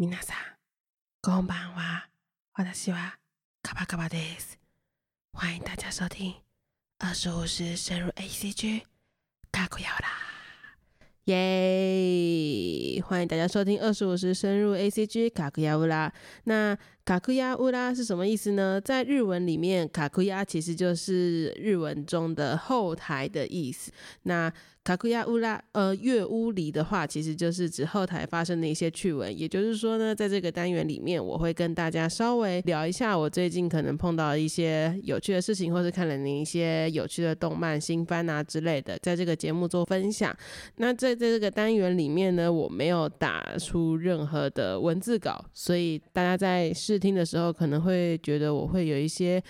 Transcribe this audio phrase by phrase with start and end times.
[0.00, 0.36] 皆さん、
[1.20, 2.06] こんばんは。
[2.54, 3.18] 私は
[3.64, 4.56] カバカバです。
[5.32, 6.36] 欢迎大家收听
[7.00, 8.84] 二十五时深入 A C G
[9.50, 10.06] 卡库亚啦！
[11.24, 13.02] 耶！
[13.02, 16.14] 欢迎大家收听二十五时深入 A C G 卡库亚乌拉。
[16.44, 16.78] 那
[17.08, 18.78] 卡库亚乌拉是什么意思呢？
[18.78, 23.90] 在日文里面，卡库亚其实就是日文中的后台的意思。
[24.24, 24.52] 那
[24.84, 29.38] 卡库亚乌拉，呃，月屋里的话，其实就是指后台发生的一些趣闻。
[29.38, 40.34] 也就是说呢，在这个单元里面，我会跟大家稍微聊一下我最近可能碰到一些有趣的事情，或是看了你一些有趣的动漫新番啊之类的，在这个节目做分享。
[40.76, 49.42] 那在在这个单元里面呢，我没有打出任何的文字稿，所以大家在听的时候可能会觉得我会有一些。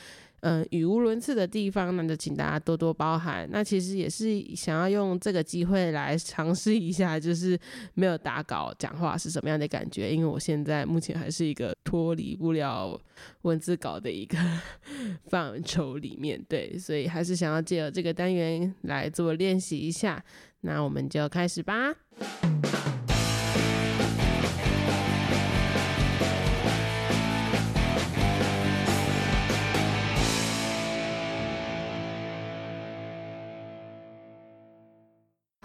[0.43, 3.45] 嗯，语无伦次的地方，那就请大家多多包涵。
[3.51, 7.59] 那其实也是想要用这个机会来尝试一下，就是
[7.95, 10.15] 没有打稿讲话是什么样的感觉。
[10.15, 12.97] 因为我现在目前还是一个脱离不了
[13.43, 14.39] 文字稿的一个
[15.27, 20.25] 范畴里面，对，所以还是想要借由这个单元来做练习一下。
[20.61, 21.93] 那我们就开始吧。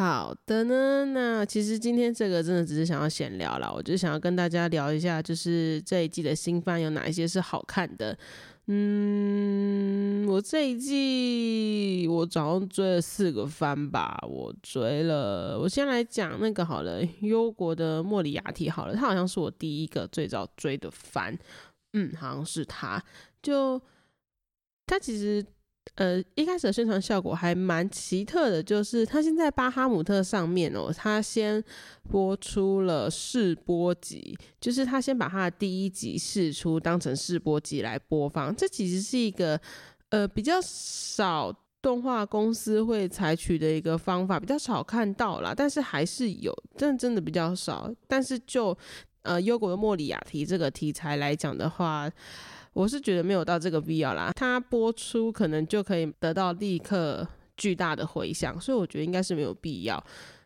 [0.03, 8.17] 好的呢，那其实今天这个真的只是想要闲聊啦，我就想要跟大家聊一下，就是这一季的新番有哪一些是好看的。
[8.67, 21.33] 嗯，我这一季我总共追了四个番吧，我追了，我先来讲那个好了，忧国的莫里亚蒂好了，他好像是我第一个最早追的番，
[21.93, 23.01] 嗯，好像是他，
[23.41, 23.81] 就
[24.85, 25.45] 他其实。
[25.95, 31.63] 呃，一开始的宣传效果还蛮奇特的，就是它现在巴哈姆特上面哦，它先
[32.09, 38.55] 播出了试播集，就是它先把它的第一集试出当成试播集来播放。
[38.55, 39.59] 这其实是一个
[40.09, 47.93] 呃比较少动画公司会采取的一个方法，比较少看到啦，但是还是有，但真的比较少。
[48.07, 48.75] 但是就
[49.21, 52.09] 呃优国的莫里亚提这个题材来讲的话。
[52.73, 60.03] 我是觉得没有到这个必要啦，它播出可能就可以得到立刻巨大的回响，所以我觉得应该是没有必要。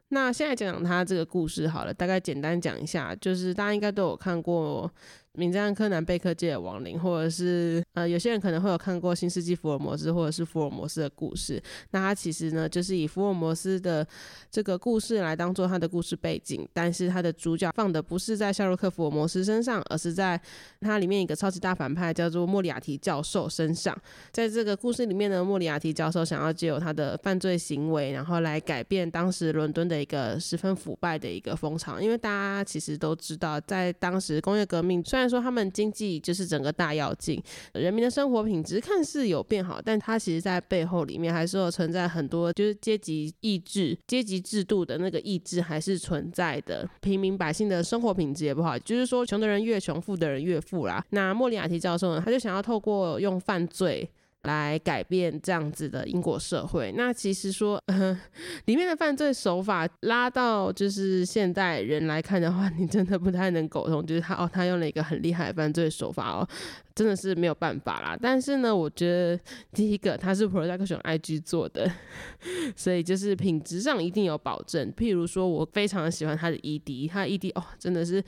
[0.10, 4.92] 那现在讲讲它这个故事好了，大概简单讲一下，就是大家应该都有看过。
[5.38, 11.62] 名侦探柯南贝克街的亡灵，或者是呃，有些人可能会有看过《新世纪福尔摩斯》或者是福尔摩斯的故事。
[11.92, 14.06] 那它其实呢，就是以福尔摩斯的
[14.50, 20.42] 这个故事来当做他的故事背景，但是他的主角放的不是在夏洛克福尔摩斯身上，而是在
[20.82, 23.96] 它里面一个超级大反派叫做莫里亚蒂教授身上。
[24.32, 32.00] 在这个故事里面呢，莫里亚蒂教授想要借由他的犯罪行为，然后来改变当时伦敦的一个十分腐败的一个风潮。
[32.00, 37.42] 因为大家其实都知道，在当时工业革命虽然说他们经济就是整个大跃进，
[37.74, 46.88] 人民的生活品质看似有变好，但它其实在背后里面还是有存在很多就是阶级意志、阶级制度的那个意志还是存在的。
[47.02, 51.04] 平民百姓的生活品质也不好，就是说穷的人越穷，富的人越富啦。
[51.10, 54.10] 那莫里亚提教授呢，他就想要透过用犯罪。
[54.44, 56.94] 来改变这样子的英国社会。
[56.96, 58.18] 那其实说，呃，
[58.66, 64.06] 里面的犯罪手法拉到就是现代人来看的话， 你真的不太能苟同。
[64.06, 66.48] 就是他哦，他用了一个很厉害的犯罪手法哦，
[66.96, 68.18] 真的是没有办法啦。
[68.22, 69.40] 但是呢，我觉得
[69.74, 71.92] 第一个他是 Production IG 做的，
[72.76, 74.94] 所以就是品质上一定有保证。
[74.94, 78.24] 譬如说，我非常喜欢他的 ED，他的 ED 哦，真的是。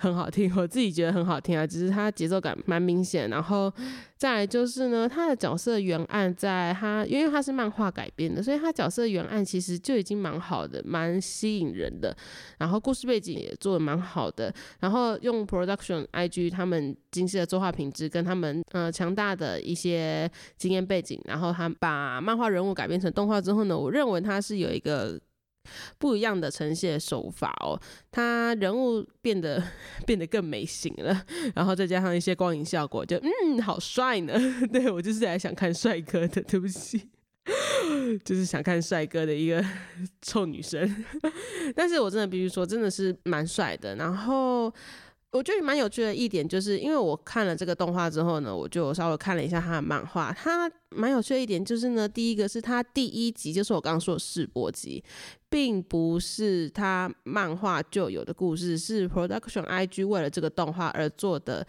[0.00, 3.28] 很好听， 我自己觉得很好听啊，只是它节奏感蛮明显。
[3.28, 3.72] 然后
[4.16, 12.16] 再来就是呢，它的角色原案在他，因为他是漫画改编的，所以他角色原案其实就已经蛮好的，蛮吸引人的。
[12.58, 14.54] 然后故事背景也做的蛮好的。
[14.80, 25.18] 然后用 Production IG 他们精细的作画品质跟他们呃强大的一些经验背景，然后他把漫画人物改编成动画之后呢，我认为他是有一个。
[25.98, 27.78] 不一样的呈现手法哦，
[28.10, 29.62] 他人物变得
[30.06, 31.24] 变得更美型了，
[31.54, 34.34] 然后再加上一些光影效果，就嗯，好帅呢。
[34.72, 37.08] 对我就是来想看帅哥的，对不起，
[38.24, 39.64] 就是想看帅哥的一个
[40.22, 41.04] 臭女生。
[41.74, 43.96] 但是我真的必须说，真的是蛮帅的。
[43.96, 44.72] 然后。
[45.30, 50.32] 我觉得蛮有趣的一点，就是因为我看了这个动画之后呢，我就稍微看了一下他的漫画。
[50.32, 55.04] 他蛮有趣的一点就是呢，第一个是他第一集就是我刚刚说的试播集，
[55.50, 61.66] 并不是他漫画就有的故事，是 Production IG 为了这个动画而做的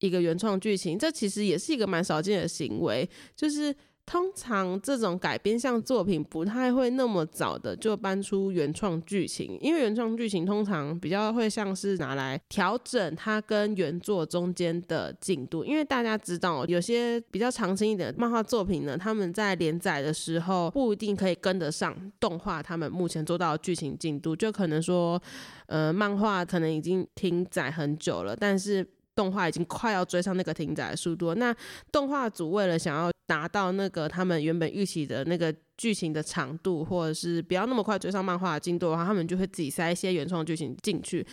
[0.00, 0.98] 一个原创剧情。
[0.98, 3.72] 这其实也是一个蛮少见的行为，就是
[4.06, 15.64] 通常这种改编像作品不太会那么早的就搬出原创剧情，因为原创剧情通常比较会像是拿来调整它跟原作中间的进度。
[15.64, 25.20] 因为大家知道，有些比较长青一点的漫画作品呢，他们在连载的时候不一定可以跟得上动画他们目前做到的剧情进度，就可能说，
[25.66, 28.86] 呃，漫画可能已经停载很久了，但是。
[29.16, 31.52] 动画已经快要追上那个停载的速度，那
[31.90, 41.26] 动画组为了想要达到那个他们原本预期的那个剧情的长度，或者是不要那么快追上漫画的进度的话，他们就会自己塞一些原创剧情进去。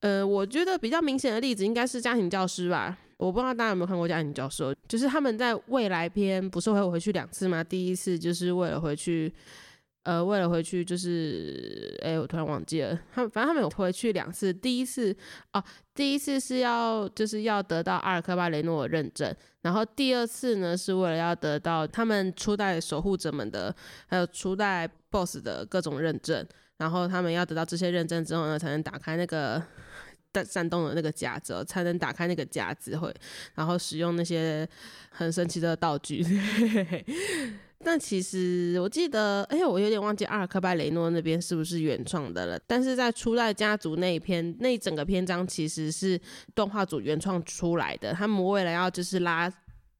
[0.00, 7.64] 呃，我觉得比较明显的例子应该是家庭教师吧，我不知道大家有没有看过家庭教师，就是他们在未来篇不是会回去两次吗？
[7.64, 9.32] 第一次就是为了回去。
[10.08, 14.50] 呃，为了回去，就是，哎，我突然忘记了，他们反正他们有回去两次。
[14.50, 15.14] 第一次，
[15.52, 15.62] 哦，
[15.94, 23.74] 第一次是要就是要得到阿尔克巴雷诺的认证，然后第二次呢，是为了要得到他们初代守护者们的，
[24.06, 26.42] 还有初代 BOSS 的各种认证，
[26.78, 29.62] 然后他们要得到这些认证之后呢，才能打开那个
[30.32, 33.14] 在山洞的那个夹子，才能打开那个夹子会，
[33.56, 34.66] 然后使用那些
[35.10, 36.24] 很神奇的道具。
[37.84, 42.58] 但其实我记得，哎我有点忘记阿尔克拜雷诺那边是不是原创的了。
[42.66, 46.20] 但是在初代家族那一篇，那整个篇章其实是
[46.54, 48.12] 动画组原创出来的。
[48.12, 49.52] 他们为了要就是拉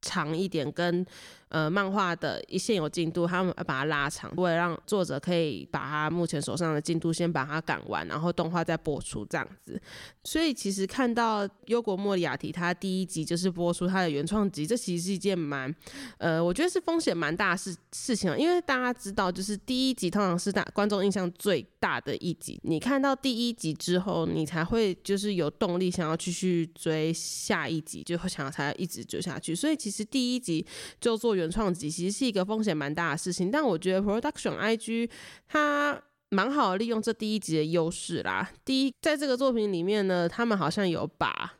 [0.02, 1.06] 长一点，跟
[1.48, 9.80] 呃，漫画的一现有进度，他们把它拉长，为了让作者可以把他目前手上的进度先把它赶完，然后动画再播出这样子。
[10.24, 15.74] 所以其实看到优国莫里亚提他第一集就是播出他的原创集，这其实是一件蛮，
[16.18, 18.36] 呃，我觉得是风险蛮大的事事情啊。
[18.36, 29.54] 因为大家知道，就是第一集通常是大观众印象最大的一集，你看到第一集之后，你才会就是有动力想要继续追下一集，就会想要才一直追下去。
[29.54, 30.66] 所以其实第一集
[31.00, 31.37] 就做。
[31.38, 35.10] 原创集其实是一个风险蛮大的事情，但我觉得 Production IG
[35.46, 35.98] 它
[36.30, 38.50] 蛮好利用这第一集的优势啦。
[38.64, 41.54] 第一，在这个作品里面呢，他们好像有把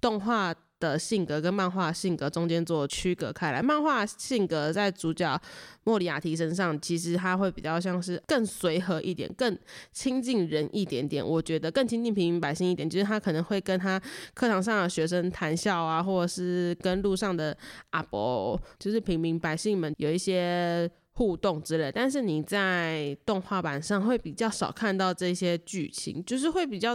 [0.00, 0.54] 动画。
[0.78, 5.40] 的性格跟漫画性格中间做区隔开来，漫画性格在主角
[5.84, 9.58] 莫里亚提身上，其实他会比较像是更随和一点，更
[9.92, 11.26] 亲近人一点点。
[11.26, 13.98] 我觉得更亲近平民百姓一点，就是他可能会跟他
[14.34, 17.56] 课堂上的学生谈笑啊，或者是跟路上的
[17.90, 21.90] 阿伯，就是平民百姓们有一些互动之类。
[21.90, 26.94] 但是你在动画版上会比较少看到这些剧情，就是会比较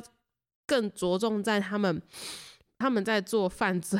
[0.67, 1.99] 更着重在他们。
[2.81, 3.99] 他们在做犯罪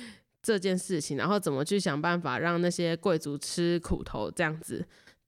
[0.42, 4.84] 这件事情，然后怎么去想办法让那些贵族吃苦头，这样子，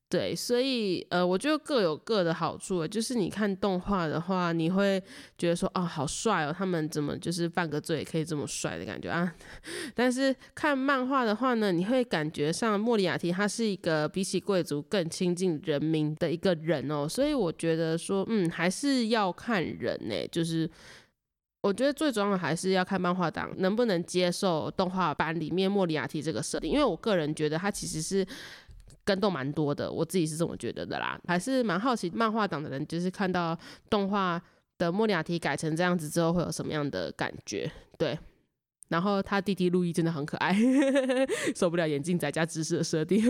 [0.09, 2.85] 对，所以呃，我觉得各有各的好处。
[2.85, 5.01] 就是你看动画的话，你会
[5.37, 9.33] 觉得说，哦，好帅哦，他们怎么就是犯个罪也可以这么帅的感觉啊？
[9.95, 17.07] 但是看漫画的话呢，你会感觉上莫里亚蒂他是一个比起贵族更亲近人民的一个人哦。
[17.07, 20.69] 所以我觉得说，嗯，还是要看人呢，就是。
[21.65, 28.23] 我觉得最重要的还是要看漫画党能不能接受动画版里面莫里亚蒂这个设定，因为我个人觉得他其实是
[29.03, 31.19] 跟动蛮多的，我自己是这么觉得的啦。
[31.27, 33.57] 还是蛮好奇漫画党的人，就是看到
[33.89, 34.39] 动画
[34.77, 37.71] 的莫里亚蒂改成这样子之后会有什么样的感觉？
[37.97, 38.15] 对。
[38.87, 40.55] 然后他弟弟路易真的很可爱，
[41.55, 43.23] 受不了眼镜仔加知识的设定。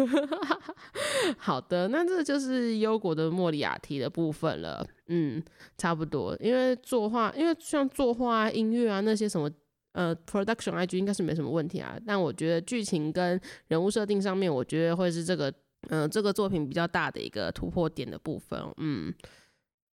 [1.37, 4.85] 好的，那这就是优国的莫里亚提的部分了。
[5.07, 5.41] 嗯，
[5.77, 9.49] 差不多，因为作画，因为像作画、音乐啊那些什么，
[9.93, 11.97] 呃，production IG 应该是没什么问题啊。
[12.05, 15.53] 但我觉得剧情跟人物设定上面，我觉得会是这个，
[15.89, 18.59] 嗯，这个作品比较大的一个突破点的部分。
[18.77, 19.13] 嗯。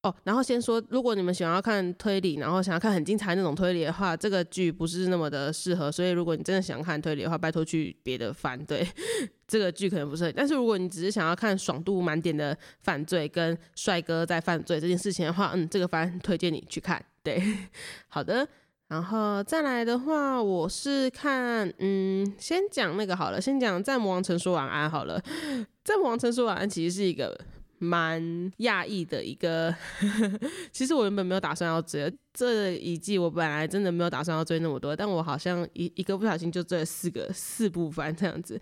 [0.02, 5.92] 哦，然后先说，如果你们想要看推理，然后想要看很精彩那种推理的话，这个剧不是那么的适合。
[5.92, 8.58] 所以，如果你真的想看推理的话，拜托去别的番。
[8.64, 8.84] 对，
[9.46, 10.32] 这个剧可能不是。
[10.32, 17.00] 但是，如果你只是想要看爽度满点的犯罪跟帅哥在犯罪这件事情的话，嗯，这个番推荐你去看。
[17.22, 17.40] 对，
[18.08, 18.48] 好的。
[18.88, 25.22] 然后再来的话，我是看，嗯，先讲那个好了，先讲在魔王城说晚安好了。
[25.84, 27.40] 在魔王城说晚安其实是一个。
[27.82, 28.22] 蛮
[28.58, 29.74] 讶异的一个，
[30.70, 38.60] 其实我原本没有打算要追这一季，我本来真的没有打算要追那么多，但我好像一一个不小心就追了四个四部番这样子。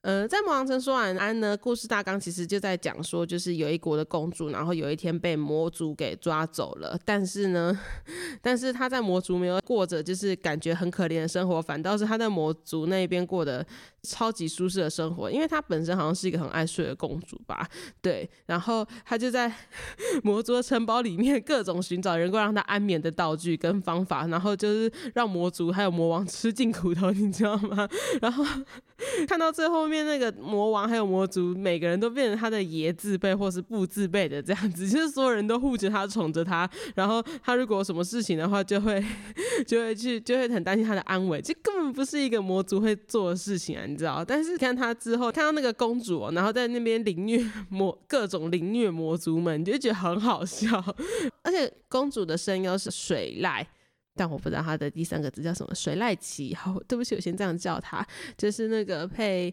[0.00, 7.78] 呃，在魔王城说晚安呢，故事大纲其实就在讲说，就是有一国的公主，然后有一天被魔族给抓走了，但是呢，
[8.40, 13.66] 但是她在魔族没有过着就是感觉很可怜的生活，反倒是她在魔族那边过的
[14.08, 17.68] 超级舒适的生活，因为她本身好像是一个很爱睡的公主吧，
[18.00, 19.52] 对，然后她就在
[20.22, 27.88] 魔族的城堡里面各种寻找能够让她安眠的道具跟方法，然后就是让魔族还有魔王吃尽苦头，你知道吗？
[28.22, 28.44] 然后
[29.26, 39.04] 看到最后面那个魔王还有魔族每个人都变成他的爷字辈或是不字辈的这样子， 就是所有人都护着他宠着他，然后他如果有什么事情的话，就会
[39.66, 44.24] 就会去就会很担心他的安危，这根本不是一个魔族会做的事情啊，知道？
[44.24, 50.82] 但是看他之后看到那个公主，然后在那边凌虐魔各种凌虐魔族们，你就觉得很好笑。
[51.42, 53.66] 而且公主的声优是水濑，
[54.14, 56.54] 但我不知道她的第三个字叫什么，水濑奇。
[56.54, 59.52] 好，对不起，我先这样叫她，就是那个配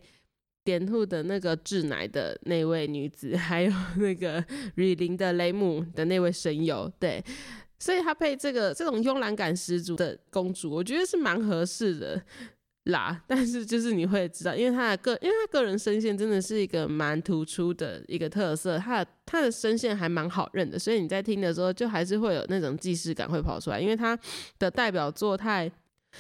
[0.64, 4.44] 点兔的那个智乃的那位女子，还有那个
[4.76, 7.24] 雨林的雷姆的那位声优，对。
[7.78, 12.20] 所以她配这个这种慵懒感十足的公主，我觉得是蛮合适的
[12.86, 13.22] 啦。
[13.28, 24.18] 但是就是你会知道，因为他的个，因为他个人声线真的是一个蛮突出的一个特色，他的他的声线还蛮好认的，所以你在听的时候就还是会有那种既视感会跑出来，因为他
[24.60, 25.72] 的代表作太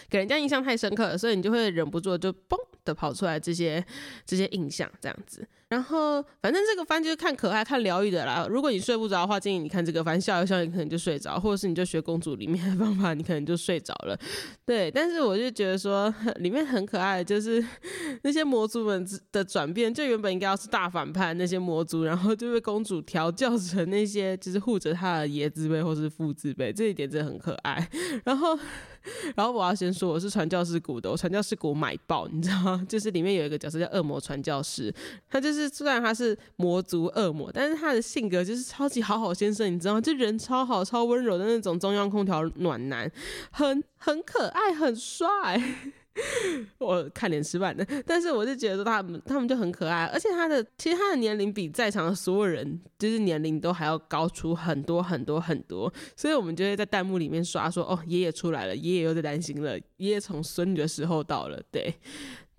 [0.09, 3.83] 给人家印象太深刻了，所以你就会忍不住就嘣的跑出来这些
[4.25, 5.45] 这些印象这样子。
[5.67, 8.45] 然后，反正这个番就是看可爱、看疗愈的啦。
[8.47, 14.17] 如果你睡不着的话，建议你看这个番，笑一笑，你可能就睡着；或者是你就学公主里面的方法，你可能就睡着了。
[14.63, 17.65] 对，但是我就觉得说，里面很可爱，就是
[18.21, 27.89] 那些魔族们的转变，就原本应该要是大反派那些魔族，然后就被公主调教成那些就是护着她的爷字辈或是父字辈，这一点真的很可爱。
[28.23, 28.57] 然后，
[29.35, 32.85] 然后我要先说，我是传教士谷的，我传教士谷买爆，你知道吗？
[32.87, 34.93] 就是里面有一个角色叫恶魔传教士，
[35.27, 35.55] 他就是。
[35.55, 40.01] 是虽然他是魔族恶魔，但是他的性格就是超级好好先生，你知道吗？
[40.01, 43.09] 就人超好、超温柔的那种中央空调暖男，
[43.51, 45.61] 很很可爱、很帅。
[46.79, 61.93] 我看脸吃饭的， 但是我就觉得他们他们就很可爱，而且他的其实他的年龄比在场的所有人就是年龄都还要高出很多很多很多，所以我们就会在弹幕里面刷说：“哦，爷爷出来了，爷爷又在担心了，爷爷从孙女的时候到了。”对，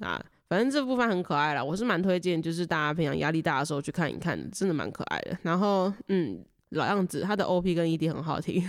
[0.01, 0.25] 啊。
[0.49, 5.37] 反正这部分很可爱啦，我是蛮推荐，就是大家平常压力大的时候去看一看，真的蛮可爱的。
[5.43, 8.63] 然后，嗯，老样子，他的 OP 跟 ED 很好听。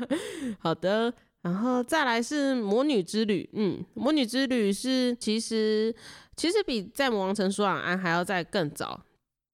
[0.58, 5.94] 好的，然后再来是《魔女之旅》，嗯，《魔女之旅》是其实
[6.36, 9.00] 其实比在《魔王城舒朗安》还要再更早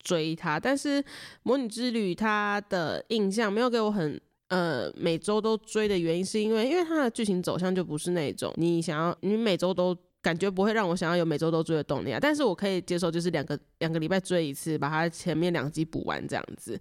[0.03, 1.03] 追它，但是
[1.43, 9.97] 《魔女之旅》它的印象没有给我很呃每周都追的原因，是因为因为它的剧情走向就不是那种你想要你每周都。
[10.25, 16.81] 感觉不会让我想要有每周都追的动力啊，但是我可以接受，就是两个两个礼拜追一次，把它前面两集补完这样子。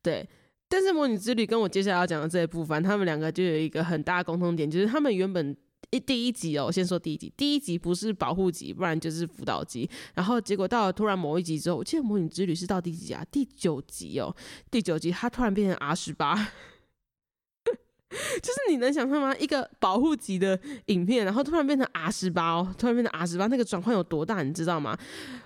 [0.00, 0.24] 对，
[0.74, 5.56] 但是魔女之旅跟我接下来要讲的这一部分，他们两个就有一个很大的共通点，就是他们原本
[5.90, 13.24] 一第一集哦，我先说第一集，第一集不是保护级，不然就是辅导级，然后结果到了突然某一集之后，我记得魔女之旅是到第几集啊？
[13.30, 14.34] 第九集哦，
[14.68, 16.48] 第九集它突然变成 R 十八。
[18.40, 19.34] 就是你能想象吗？
[19.38, 24.96] 一个保护级的影片，然后突然变成 R 十八哦，突然变成 R 十八，那个转换有多大，你知道吗？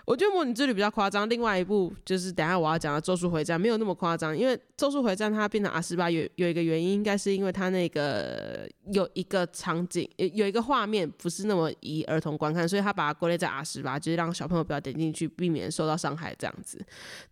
[0.08, 16.82] 我觉得《魔女之旅》比较夸张，另外一部就是等下我要讲的《咒术回战》没有那么夸张，因为《咒术回战》它变成阿十八有有一个原因，应该是因为它那个有一个场景有一个画面不是那么宜儿童观看，所以他把它归类在阿十八，就是让小朋友不要点进去，避免受到伤害这样子。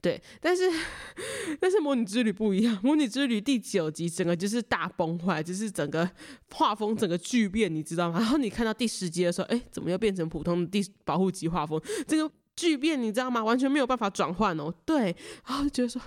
[0.03, 0.65] 对，但是
[1.59, 5.43] 但是《魔女之旅》不一样，《魔女之旅》第九集整个就是大崩坏。
[5.43, 6.11] 就是整个
[6.53, 8.19] 画风整个巨变，你知道吗？
[8.19, 11.81] 然后你看到第十集的时候，哎，怎么又变成普通的第保护级画风？
[12.07, 13.45] 这个巨变，你知道吗？
[13.45, 14.73] 完全没有办法转换哦。
[14.85, 15.15] 对，
[15.47, 16.01] 然后觉得说，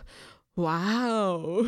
[0.56, 1.66] 哇哦，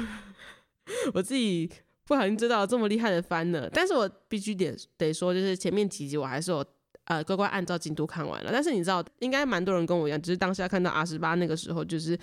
[1.14, 1.70] 我自己
[2.06, 3.70] 不小心知道这么厉害的番呢。
[3.72, 6.66] 但是我必须得得说，就是前面几集我还是有。
[7.06, 12.16] 呃，乖乖按照进度看完了，但是你知道，应该蛮多人跟我一样，只是当下看到 R 十八那个时候，就是，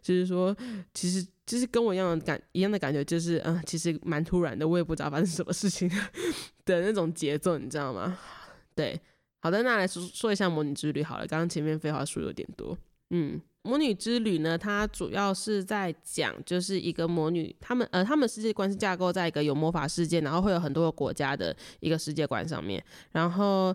[0.00, 0.56] 就是说，
[0.94, 5.88] 其实，就是跟我一样的感，一样的感觉，就是，嗯，其实蛮突然的，我也不知道发生什么事情
[6.64, 8.18] 的那种节奏，你知道吗？
[8.74, 8.98] 对，
[9.42, 12.78] 好的，那来说说一下魔女之旅好了，刚刚前面废话说有点多，
[13.10, 23.74] 嗯，魔女之旅呢，它主要是在讲，就是一个魔女，他们，呃，他们世界观是架构在一个有魔法世界，然后会有很多个国家的一个世界观上面，然后。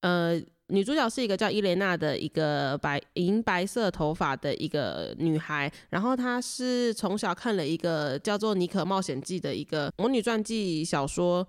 [0.00, 11.48] 呃，女主角是一个叫伊莲娜的一个白银白色头发的一个女孩，然后她是从小看了一个叫做《妮可冒险记》的一个魔女传记小说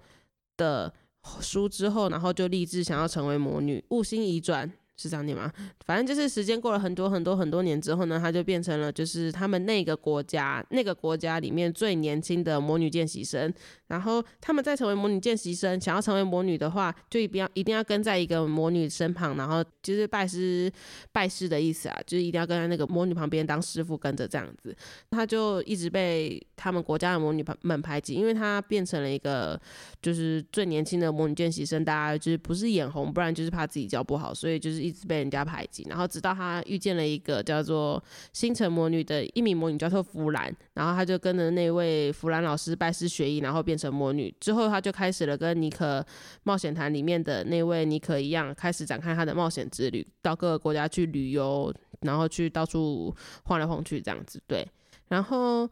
[0.55, 0.93] 的
[1.41, 5.51] 输之后，然后就立志想要成为魔女，悟心一转，是这样念吗？
[5.85, 13.53] 反正就是时间过了很多很多很多年之后呢，她就变成了就是他们那个国家那个国家里面最年轻的魔女见习生。
[13.87, 20.71] 然后他们在成为魔女见习生，想要成为魔女的话，就一定要一定要跟在一个魔女身旁，然后就是拜师
[21.11, 24.75] 拜师的意思啊，就是一定要跟在那个魔女旁边当师傅跟着这样子。
[25.11, 29.59] 他就一直被他们国家的魔女们排挤，因为他变成了一个
[30.01, 35.85] 就是最年轻的魔女见习生，大家就是不是眼红，不然就是怕自己教不好，所以就是一直被人家排挤。
[35.87, 43.75] 然后直到他遇见了一个叫做星辰魔女的一名魔女，叫做弗兰，然后他就跟着那位弗兰老师拜师学艺，然后变。
[43.75, 46.01] 成魔女之后，他就开始了跟尼可
[46.43, 53.13] 冒险团里面的那位尼可一样，开始展开他的冒险之旅，到各个国家去旅游，然后去到处
[53.43, 54.41] 晃来晃去这样子。
[54.47, 54.65] 对，
[55.09, 55.69] 然后，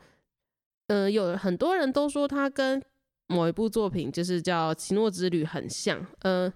[0.87, 2.83] 呃，有很多人都说他跟
[3.27, 6.05] 某一部作品就是叫《奇诺之旅》很像。
[6.23, 6.51] 呃，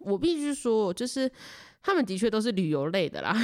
[0.00, 1.32] 我必须说，就是。
[1.82, 3.34] 他们的确都是旅游类的啦，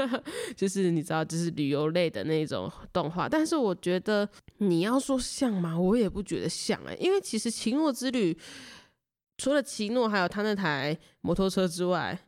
[0.56, 3.28] 就是你知道，就是旅游类的那种动画。
[3.28, 5.78] 但是我觉得你要说像吗？
[5.78, 8.36] 我也不觉得像哎，因为其实奇诺之旅
[9.36, 12.18] 除了奇诺还有他那台摩托车之外，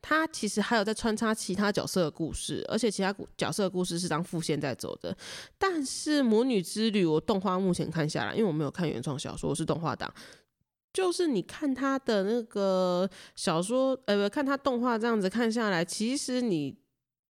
[0.00, 5.14] 他其实还有在穿插其他角色的故事，而且其他角色的故事是当副线在走的。
[5.58, 10.10] 但是魔女之旅，我动画目前看下来，因为我没有看原创小说，我是动画党。
[10.92, 16.76] 就是你看他的那个小说，呃，不看他动画这样子看下来，其实你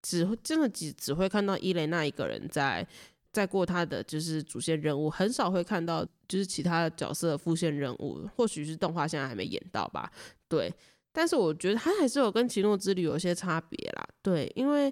[0.00, 2.86] 只会真的只只会看到伊雷娜一个人在
[3.32, 8.26] 在过他的就是主线任务，很少会看到就是其他角色的副线任务。
[8.34, 10.10] 或许是动画现在还没演到吧，
[10.48, 10.72] 对。
[11.12, 14.90] 但是我觉得他还是有跟奇诺之旅有些差别啦，对，因为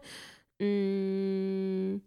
[0.59, 1.99] 嗯，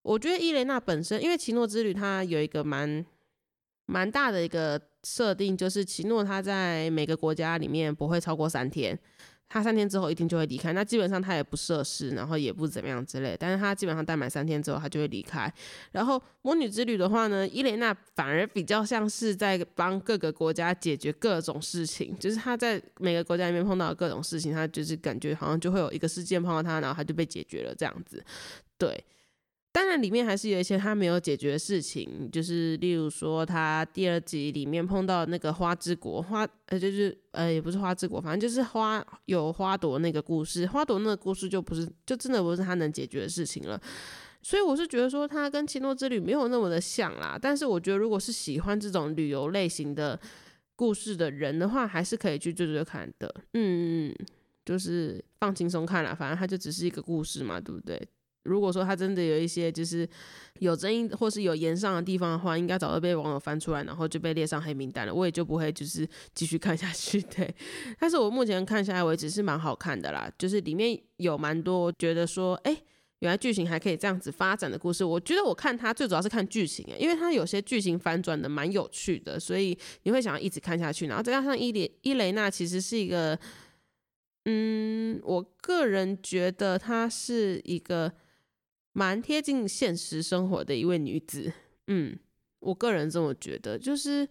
[0.00, 3.04] 我觉得伊雷娜本身，因为奇诺之旅它有一个蛮
[3.84, 4.80] 蛮大的一个。
[5.04, 8.98] 设定就是奇诺他在每个国家里面不会超过三天，
[9.48, 10.72] 他三天之后一定就会离开。
[10.72, 13.36] 那基本上他也不涉事，然后也不怎么样之类。
[13.38, 15.52] 但是他基本上待满三天之后，他就会离开。
[15.92, 28.22] 然后魔女之旅的话呢，伊莲娜反而比较像是在帮各个国家解决各种事情，就是他在每个国家里面碰到各种事情，他就是感觉好像就会有一个事件碰到他，然后他就被解决了这样子，
[28.78, 29.02] 对。
[29.72, 43.80] 当然，里面还是有一些他没有解决的事情，就是例如说，他第二集里面碰到那个花之国花，呃，就是呃，也不是花之国，反正就是花有花朵那个故事，花朵那个故事就不是，就真的不是他能解决的事情了。
[44.42, 47.38] 所以我是觉得说，他跟《奇诺之旅》没有那么的像啦。
[47.40, 50.18] 但是我觉得，如果是喜欢这种旅游类型的
[50.74, 53.32] 故事的人的话，还是可以去追追看的。
[53.52, 54.12] 嗯，
[54.64, 58.00] 就是放轻松看啦，反正它就只是一个故事嘛，对不对？
[58.44, 60.08] 如果说他真的有一些就是
[60.60, 67.20] 有争议或是有言上的地方的话，应该早就被网友翻出来，然后就被列上黑名单了，我也就不会就是 继续看下去。
[67.20, 67.54] 对，
[67.98, 72.74] 但是我目前看下来为止是蛮好看的啦，就是里面有蛮多觉得说，哎，
[73.18, 75.04] 原来剧情还可以这样子发展的故事。
[75.04, 81.06] 我觉得我看它最主要是看剧情，因为它有些剧情反转的蛮有趣的，所以你会想要一直看下去。
[81.06, 83.38] 然后再加上伊莲伊雷娜其实是一个，
[84.46, 88.10] 嗯，我个人觉得她是一个。
[88.92, 91.52] 蛮贴近现实生活的一位女子，
[91.86, 92.18] 嗯，
[92.58, 94.28] 我个人这么觉得，就是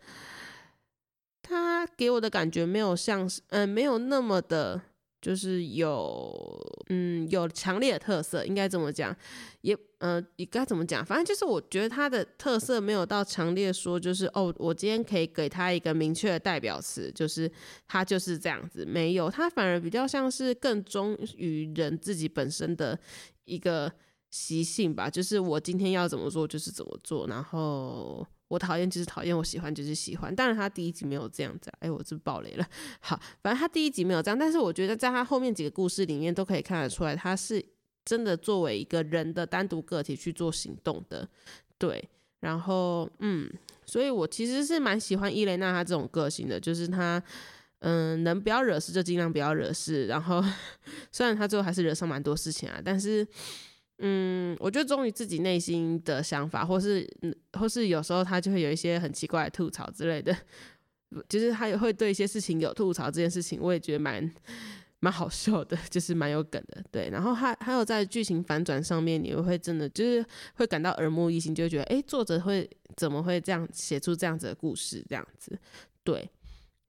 [1.41, 4.82] 她给我的感觉没有像是，嗯，没有那么的，
[5.22, 9.15] 就是有，嗯，有强烈的特色，应该这么讲，
[9.62, 11.06] 也，呃，应该怎么讲？
[11.06, 17.50] 反正就是我觉得她的特色没有到强烈说，就是哦，我今天可以给她一个明确的代表词，就是
[17.88, 23.00] 她就是这样子，没有，她反而比较像是更忠于人自己本身的
[23.45, 23.89] 一个。
[24.31, 30.35] 习性吧，就是我今天要怎么做就是怎么做，然后我讨厌就是讨厌，我喜欢就是喜欢。
[30.35, 32.67] 当然他第一集没有这样子，哎，我真爆雷了。
[32.99, 37.63] 好，反正他第一集没有这样，但是我觉得在他后面几个故事里面都可以看得出来，他是
[38.05, 41.27] 真的作为一个人的单独个体去做行动的。
[41.79, 42.07] 对，
[42.41, 43.51] 然后嗯，
[43.85, 47.21] 所以我其实是蛮喜欢伊蕾娜她这种个性的，就是她
[47.79, 50.43] 嗯能不要惹事就尽量不要惹事，然后
[51.11, 53.27] 虽然她最后还是惹上蛮多事情啊，但是。
[53.99, 57.07] 嗯，我觉得忠于自己内心的想法，或是
[57.53, 60.35] 或是有时候他就会有一些很奇怪的吐槽之类的，
[61.27, 63.05] 就是他也会对一些事情有吐槽。
[63.12, 64.33] 这件事情我也觉得蛮
[65.01, 66.83] 蛮好笑的， 就是蛮有梗的。
[66.91, 75.05] 对，然后还还有在剧情反转上面，你会真的就是会感到耳目一新，就觉得哎，作者会怎么会这样写出这样子的故事？
[75.09, 75.59] 这样子，
[76.03, 76.29] 对。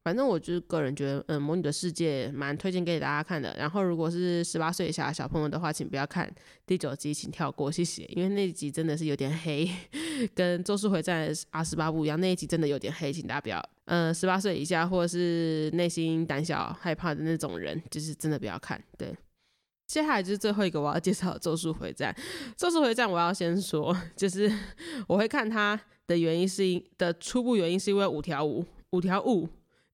[0.03, 3.55] 反正我就是个人觉得，嗯，《魔女的世界》蛮推荐给大家看的。
[3.59, 6.33] 然后，如果是十八岁以下的小朋友的话，请不要看
[6.65, 8.05] 第九集，请跳过，谢谢。
[8.05, 9.71] 因为那一集真的是有点黑，
[10.35, 13.63] 跟《咒术回战》阿十八部一样，那一集真的有点黑，请大家不要。
[13.85, 18.83] 嗯，十八岁以下或者是内心胆小害怕的那种人，就是真的不要看。
[18.97, 19.15] 对，
[19.87, 22.11] 接下来就是最后一个我要介绍《咒术回战》。
[22.57, 24.51] 《咒术回战》我要先说，就是
[25.07, 29.47] 我会看它的原因是因的初步原因是因为五条悟，五条悟。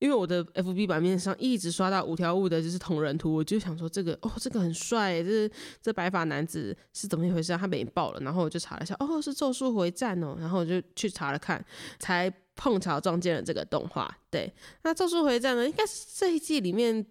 [0.06, 5.50] 因为我的 F B 版面上一直刷到五条悟的就是同人图，我就想说这个哦，这个很帅，这
[5.82, 7.52] 这白发男子是怎么一回事？
[7.52, 11.60] 啊他被爆了，然后我就查了一下，哦，是咒术回战哦，然后我就去查了看，
[11.98, 14.08] 才碰巧撞见了这个动画。
[14.30, 17.04] 对，那咒术回战呢，应该是这一季里面，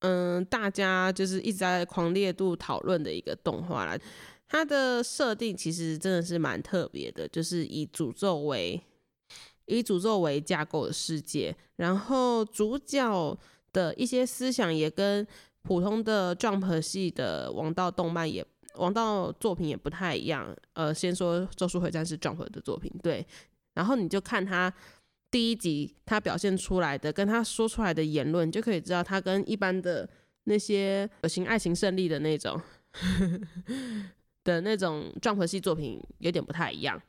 [0.00, 3.98] 嗯，大家就是一直在狂烈度讨论的一个动画啦。
[4.46, 8.78] 它的设定其实真的是蛮特别的，就是以诅咒为。
[9.66, 13.38] 以诅咒为架构的世界，然后主角
[13.72, 15.26] 的一些思想也跟
[15.62, 18.44] 普通的 Jump 系的王道动漫也
[18.76, 20.54] 王道作品也不太一样。
[20.74, 23.26] 呃，先说《咒术回战》是 Jump 的作品，对。
[23.74, 24.72] 然后你就看他
[25.30, 30.08] 第一集他表现出来的，跟他说出来的言论，就可以知道他跟一般的
[30.44, 32.60] 那些有情爱情胜利的那种
[34.44, 37.00] 的那种 Jump 系作品有点不太一样。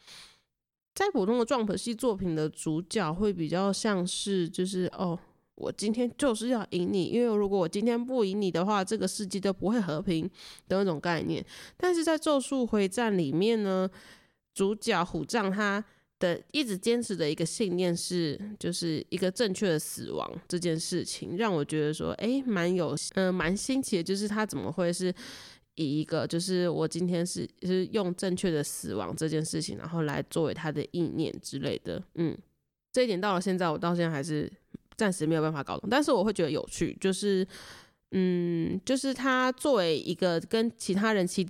[0.96, 5.20] 在普通的撞粉系作品的主角会比较像是，就是哦，
[5.56, 10.24] 我今天就是要赢你，因为如果我今天不赢你的话，这个世界都不会和平
[10.70, 11.46] 的那种概念。
[11.76, 13.90] 但是在咒术回战里面呢，
[14.54, 15.84] 主角虎杖他
[16.18, 25.14] 的一直坚持的一个信念是，就是一个正确的死亡这件事情，让我觉得说，哎，蛮有，嗯，蛮新奇的，就是他怎么会是。
[25.76, 32.38] 以一个就是我今天是是用正确的死亡这件事情，然后来作为他的意念之类的，嗯，
[32.92, 34.52] 这一点到了现在，我到现在还是
[34.96, 37.46] 暂时没有办法搞懂，但是我会觉得有趣，就是，
[38.12, 41.46] 嗯，就是他作为一个跟其他人起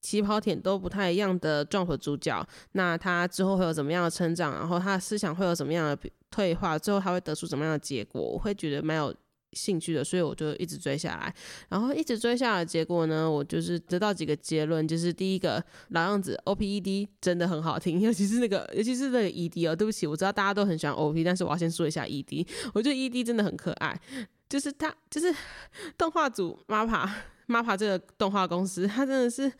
[0.00, 9.14] 起跑点都不太一样的 Jump 主角，那他之后会有怎么样的成长，然后他的思想会有怎么样的退化，最后他会得出怎么样的结果，我会觉得蛮有。
[9.52, 11.34] 兴趣的，所以我就一直追下来，
[11.68, 24.00] 然后一直追下来，结果呢，我就是得到几个结论，就是第一个老样子，O P E D 真的很好听， 尤其是那个，尤其是那个 E D 哦，对不起，我知道大家都很喜欢 O P，但是我要先说一下 E D，我觉得 E D 真的很可爱，
[24.48, 25.34] 就是他，就是
[25.98, 27.10] 动画组 MAPA
[27.48, 29.52] MAPA 这个动画公司，他真的是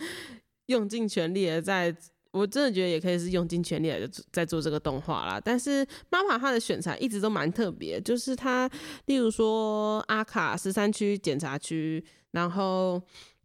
[0.66, 1.96] 用尽全力的在。
[2.32, 3.98] 我真的觉得也可以是用尽全力来
[4.30, 5.40] 在做这个动画啦。
[5.44, 8.70] 但是妈妈她的选材一直都蛮特别，就是她，
[9.06, 13.02] 例如说阿卡十三区检查区，然后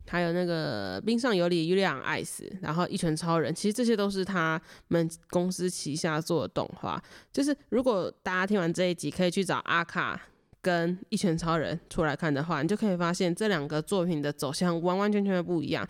[0.07, 7.01] 还有那个冰上有里、尤利昂艾斯，然后一拳超人，其实这些都是他们公司旗下做的动画。
[7.33, 10.21] 就是如果大家听完这一集，可以去找阿卡
[10.61, 15.87] 跟一拳超人出来看的话，你就可以发现这两个作品的走向完完全全的不一样，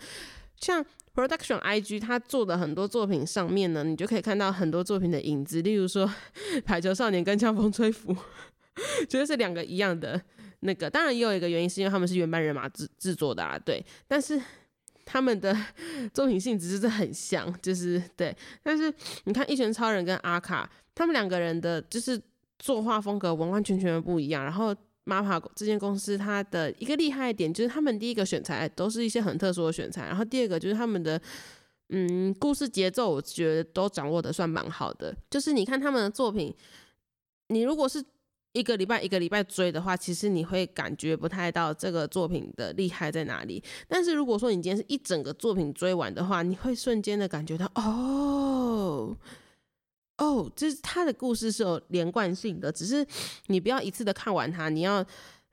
[0.60, 0.82] 像。
[1.16, 6.06] Production IG 他做的很多作品上面呢，你就可以看到很多作品的影子，例如说
[6.62, 8.14] 《排球少年》跟《枪风吹拂》，
[9.08, 10.20] 觉得是两个一样的
[10.60, 10.90] 那个。
[10.90, 13.82] 当然也有一个原因，是因为他们是原班人马制制作的啊，对。
[14.06, 14.38] 但是
[15.06, 15.56] 他们的
[16.12, 18.36] 作品性质就是很像，就是对。
[18.62, 18.92] 但是
[19.24, 22.20] 你看《一拳超人》跟阿卡，他们两个人的就是
[22.58, 24.76] 作画风格完完全全的不一样，然后。
[25.06, 31.20] MAPA 这间公司，它的一个厉害点就是，他们第一个选材都是一些很特殊的选材，然后第二个就是他们的，
[31.90, 35.16] 嗯，故事节奏，我觉得都掌握的算蛮好的。
[35.30, 36.52] 就是你看他们的作品，
[37.48, 38.04] 你如果是
[38.52, 43.62] 一个礼拜一个礼拜追的话，其实你会感觉不太到这个作品的厉害在哪里。
[43.86, 49.16] 但是如果说你今天是一整个作品追完的话，你会瞬间的感觉到，哦。
[50.18, 53.06] 哦，就是他的故事是有连贯性的，只是
[53.48, 55.04] 你不要一次的看完它，你要，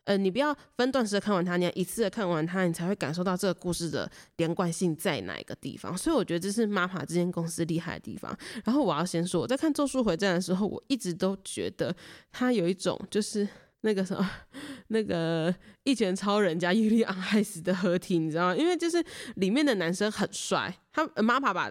[0.06, 5.97] 呃，你不要分段式的看完它，你要一次的看完它，你才会感受到这个故事的连贯性在哪一个地方。
[5.97, 8.34] 所以我觉得这是 MAPA 这间公司厉害的地方。
[8.63, 11.93] 然后我要先说，我在看《咒术回战》的时候，我一直都觉得
[12.32, 13.45] 他有一种就是
[13.82, 14.32] 那个什么，
[14.88, 18.56] 那个一拳超人加尤利昂海斯的合体，你知道吗？
[18.56, 19.04] 因为就是
[19.36, 21.69] 里面的男生很帅，他 MAPA 把。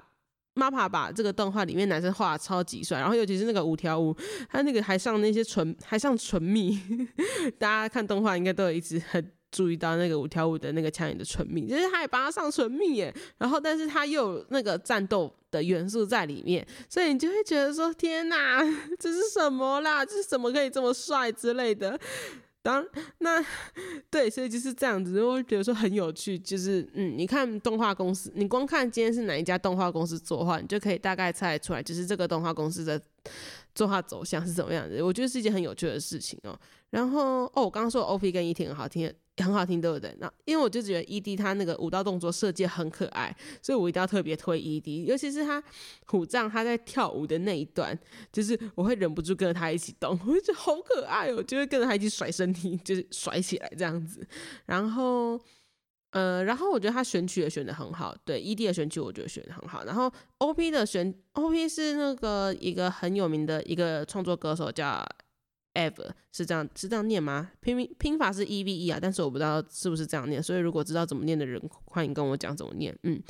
[0.55, 4.15] MAPA 把这个动画里面男生画的超级帅，然后尤其是那个五条悟，
[4.51, 6.79] 他那个还上那些唇，还上唇蜜，
[7.59, 18.63] 大家看动画应该都有一直很注意到那个五条悟的那个枪眼的唇蜜，就是他也帮他上唇蜜耶，然后但是他又有那个战斗的元素在里面，所以你就会觉得说天哪，
[18.99, 20.05] 这是什么啦？
[20.05, 21.99] 这是怎么可以这么帅之类的。
[22.63, 22.87] 当
[23.19, 23.45] 那
[24.09, 26.39] 对，所以就是这样子，我会觉得说很有趣。
[26.39, 33.01] 就是嗯，你看动画公司，你光看今天是哪一家动画公司作画，你就可以大概猜得出来，就是这个动画公司的
[33.75, 36.57] 作画走向是怎么样的，我觉得是一件很有趣的事情哦。
[36.91, 40.15] 然后哦，我刚刚说 O P 跟 E T 很好听，很好听，对不对？
[40.19, 45.63] 那因为我就觉得 E D 他那个舞蹈动作设计很可爱，所以我一定要特别推 E D，尤其是他
[46.07, 47.99] 虎杖他在跳舞的那一段，
[48.31, 54.27] 就是我会忍不住跟着他一起动， 我就觉得好可爱哦，就会跟着他一起甩身体，就是甩起来这样子。
[54.67, 55.41] 然后，
[56.11, 59.83] 呃，然后我觉得他选曲也选的很好，对 E D 的选曲我觉得选的很好。
[59.85, 65.03] 然后 O P 的选 O P 是那个一个很有名的一个创作歌手叫。
[65.75, 67.51] Ever 是这样是这样念吗？
[67.61, 72.97] 拼拼法是 e v e 啊，但是我不知道是不是这样念，所以如果知道怎么念的人，欢迎跟我讲怎么念。
[73.03, 73.23] 嗯，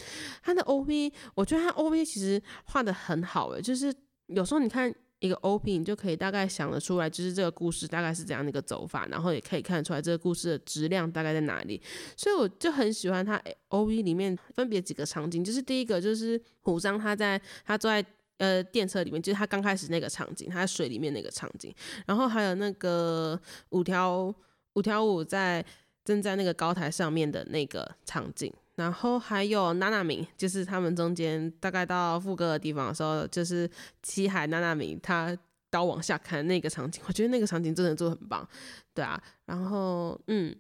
[0.43, 3.95] 他的 o p 我觉得他 o p 其实画的很好诶，就是
[4.27, 11.81] 有时候你看一个 o p 你就可以大概想得出来，就是这个故事大概是怎样的一个走法，然后也可以看得出来这个故事的质量大概在哪里。
[12.17, 18.05] 所以我就很喜欢他 o p 里面分别几个场景，就是第一个就是虎章他在他坐在。
[18.43, 21.73] 呃，电车里面就是他刚开始那个场景，他在水里面那个场景，
[22.07, 24.35] 然后还有那个五条
[24.73, 25.65] 五条五在
[26.05, 33.71] 正在那个高台上面的那个场景，然后还有娜娜米，就是他们中间大概到副歌的地方的时候，就是
[34.03, 35.39] 七海娜娜米他
[35.71, 38.45] 刀往下看那个场景，我觉得那个场景真的做的很棒，
[38.93, 40.53] 对啊，然后嗯，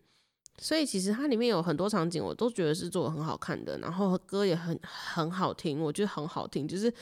[0.56, 6.94] 所以其实它里面有很多场景我都觉得是做的很好看的，然后歌也很很好听，我觉得很好听，就是。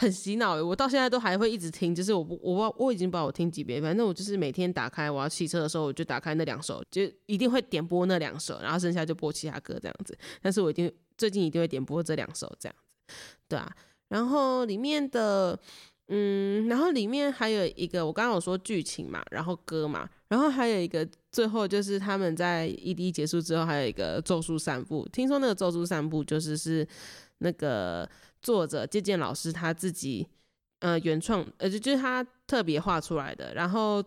[0.00, 10.16] 很洗脑诶，我到现在都还会一直听，就是我不我我已经把我听几遍，反正我就是每天打开我要骑车的时候，我就打开那两首，就一定会点播那两首，然后剩下就播其他歌这样子。
[10.40, 12.76] 但是我一定最近一定会点播这两首这样
[13.08, 13.14] 子，
[13.48, 13.68] 对啊。
[14.06, 15.58] 然后里面的
[16.06, 26.86] 嗯，然后里面还有一个我刚刚有说剧情嘛，然后歌嘛，然后还有一个最后就是他们在 ED 结束之后还有一个咒术散步，听说那个咒术散步就是是
[27.38, 28.08] 那个。
[28.40, 30.28] 作者借鉴老师他自己，
[30.80, 34.02] 呃，原创，呃，就就是他特别画出来的，然后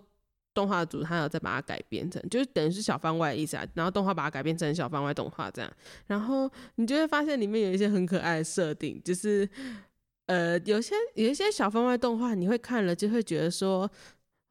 [0.54, 5.72] 动画组他有再把它改编成，就是等于是小番外的意思啊，然后动画把它改编成小番外动画这样，
[6.08, 9.48] 然后你就会发现里面有一些很可爱的设定，就是，
[10.28, 13.90] 呃，有些有一些小番外动画，你会看了就会觉得说。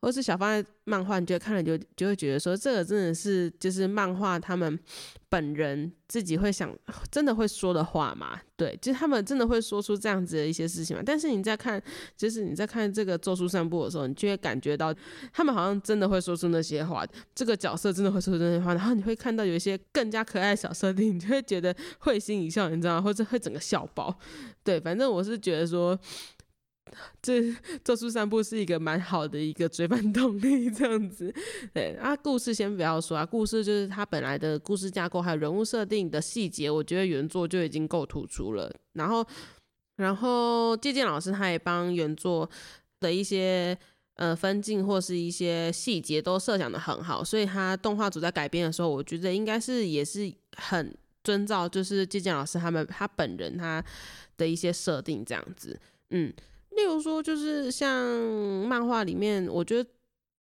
[0.01, 4.79] 或是小方的漫画，你就看了就就会觉得说，这个真的是就是漫画他们
[5.29, 6.75] 本人自己会想，
[7.11, 8.41] 真的会说的话嘛？
[8.57, 11.03] 对，就是他们真的会说出这样子的一些事情嘛？
[11.05, 11.81] 但是你在看，
[12.17, 14.95] 就是你在看这个《咒术散步》的时候，你就会感觉到
[15.33, 23.03] 他们好像真的会说出那些话，这个角色真的会说出那些话，然后你会看到有一些更加可爱的小设定，你就会觉得会心一笑，你知道吗？
[23.03, 24.19] 或者会整个笑爆。
[24.65, 25.99] 对，反正我是觉得说。
[27.23, 31.33] 这咒术散步是一个蛮好的一个追番动力，这样子。
[31.73, 38.73] 对啊，故事先不要说啊，故事就是它本来的故事架构还有人物设定的细节，我觉得原作就已经够突出了。
[38.95, 39.27] 然后，
[39.97, 42.49] 然后借鉴老师他也帮原作
[43.01, 43.77] 的一些
[44.15, 53.85] 呃分镜或是一些细节都设想的很好，所以他动画组在改编的时候，我觉得应该是也是很遵照就是借鉴老师他们他本人他
[54.37, 55.79] 的一些设定这样子，
[56.11, 56.33] 嗯。
[56.71, 58.09] 例如说，就是像
[58.67, 59.91] 漫画里面，我觉得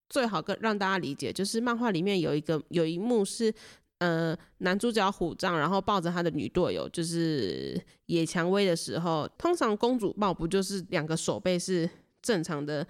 [0.08, 3.52] 最好跟让大家理解，就是漫画里面有一个有一幕是，
[3.98, 11.88] 呃，男主角虎杖，然后抱着他的女队友，就是野蔷薇的时候，通常公主抱不就是两个手背是
[12.22, 12.86] 正常的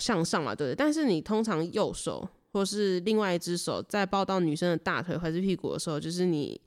[0.00, 0.74] 向上嘛，对不对？
[0.74, 6.60] 但是你通常右手或是另外一只手在抱到女生的大腿或是屁股的时候，就是你。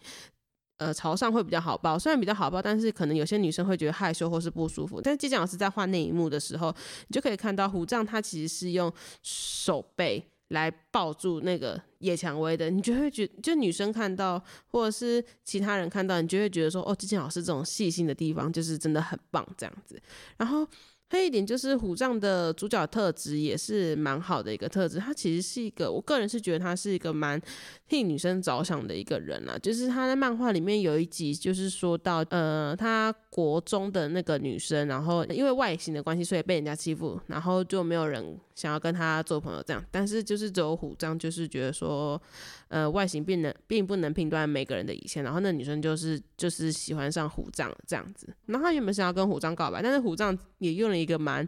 [0.78, 5.02] 呃，朝上会比较好抱，虽然比较好抱，但是可能有些女生会觉得害羞或是不舒服。
[5.02, 6.74] 但是季讲老师在画那一幕的时候，
[7.08, 8.92] 你就可以看到虎杖他其实是用
[9.24, 20.02] 手背来抱住那个叶蔷薇的，你就会觉就女生看到或者是其他人看到，你就会觉得说，哦，季讲老师这种细心的地方就是真的很棒这样子。
[20.38, 20.68] 然后。
[21.10, 27.42] 还有一点就是虎杖的主角特质也是蛮好的一个特质，他其实是一个，我个人是觉得他是一个蛮
[27.88, 29.58] 替女生着想的一个人啊。
[29.58, 39.82] 就是他在漫画里面有一集，就是说到，呃，他国中的那个女生，然后因为外形的关系，所以被人家欺负，然后就没有人想要跟他做朋友这样。
[39.90, 42.22] 但是就是只有虎杖，就是觉得说。
[42.70, 51.48] 呃，外形并能并不能评断每个人的以前，然后那女生就是就是喜欢上虎杖这样子，然后她原本想要跟虎杖告白，但是虎杖也用了一个蛮，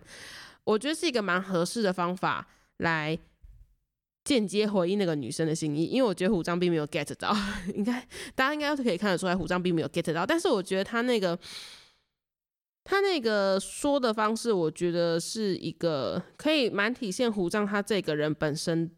[0.63, 3.17] 我觉得是一个蛮合适的方法来
[4.23, 7.35] 间接回应那个女生的心意，因为我觉得虎杖并没有 get 到，
[7.75, 7.99] 应该
[8.35, 11.37] 大家应该都可以看得出来，虎杖并没有 get 到，但是我觉得他那个
[12.83, 18.91] 他那个说的方式，我觉得是一个可以蛮体现虎杖他这个人本身。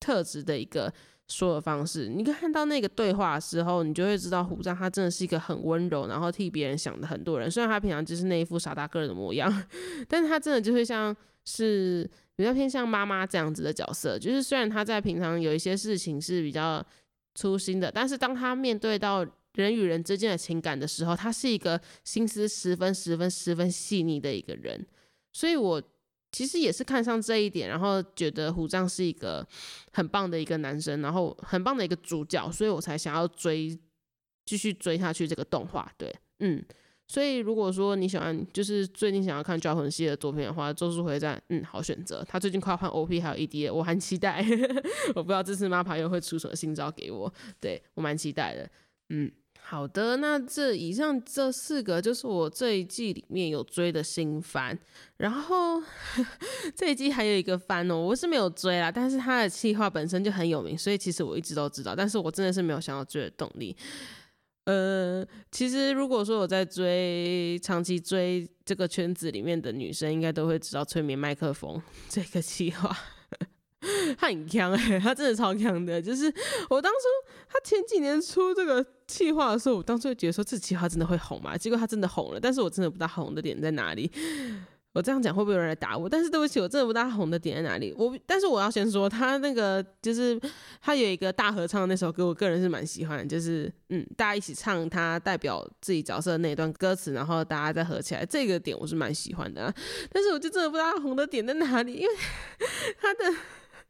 [0.00, 0.92] 特质的一个
[1.34, 2.08] 说的方式。
[2.08, 7.50] 你看到那个对话的时候，你就会知道虎杖他真的是一个很温柔，然后替别人想的很多人。
[7.50, 9.50] 虽然他平常就是那一副傻大个的模样，
[10.08, 14.16] 但是他真的就会像是比较偏向妈妈这样子的角色。
[14.16, 16.84] 就是虽然他在平常有一些事情是比较
[17.34, 24.86] 粗心的，但是当他面对到人与人之间的情感的时候，他是一个心思十分、十分、十分细腻的一个人。
[25.32, 25.82] 所以我。
[26.34, 29.46] 其实也是看上这一点，然后觉得虎杖是一个
[29.92, 33.78] 很棒的一个男生，然后很棒的一个主角，所以我才想要追，
[34.44, 35.88] 继续追下去这个动画。
[35.96, 36.60] 对，嗯，
[37.06, 42.24] 所以如果说你喜欢，就是最近想要看《抓魂》系的作品的话，《咒术回战》嗯，好选择。
[42.26, 44.44] 他最近快要换 OP 还有 ED，了我很期待。
[45.14, 48.68] 我不知道这次 MAPA 又会出什么新招给我，对我蛮期待的。
[49.10, 49.30] 嗯。
[49.66, 54.76] 好的，那这以上这四个就是我这一季里面有追的新番，
[55.16, 55.82] 然后
[56.76, 63.74] 这一季还有一个番哦，我是没有追啦，但是它的企划本身就很有名，所以其实我一直都知道，但是我真的是没有想要追的动力。
[64.66, 72.94] 呃，其实如果说我在追长期追这个圈子里面的女生，应该都会知道催眠麦克风 这个企划。
[74.16, 76.00] 他很强哎，他真的超强的。
[76.00, 76.32] 就是
[76.70, 76.98] 我当初
[77.48, 81.56] 他前几年出这个企划的时候，我当初就觉得说这企划真的会红吗？
[81.56, 84.10] 结果他真的红了，但是我真的不知道红的点在哪里。
[84.92, 86.08] 我这样讲会不会有人来打我？
[86.08, 87.92] 但是对不起，我真的不知道红的点在哪里。
[87.98, 90.40] 我但是我要先说，他那个就是
[90.80, 99.74] 他有一个大合唱那首歌，我个人是蛮喜欢，就是嗯，大家一起唱他代表自己角色的那一段歌词，然后大家再合起来，这个点我是蛮喜欢的。
[100.12, 102.14] 但是我就真的不知道红的点在哪里，因为
[103.00, 103.36] 他的。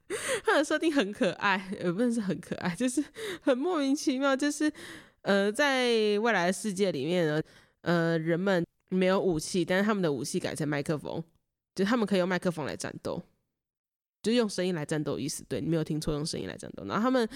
[0.44, 3.02] 它的设定很可爱，也不能是很可爱，就是
[3.42, 4.36] 很莫名其妙。
[4.36, 4.70] 就是
[5.22, 7.42] 呃，在未来的世界里面呢，
[7.82, 11.22] 呃，人们没有武器，但是他们的武器改成麦克风，
[11.74, 13.22] 就他们可以用麦克风来战斗，
[14.22, 15.18] 就用声音来战斗。
[15.18, 16.84] 意思对你没有听错，用声音来战斗。
[16.84, 17.28] 然后他们